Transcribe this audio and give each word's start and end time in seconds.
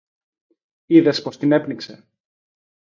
Είδες 0.85 1.21
πώς 1.21 1.37
την 1.37 1.51
έπνιξε! 1.51 2.05